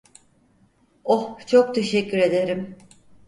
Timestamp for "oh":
1.03-1.37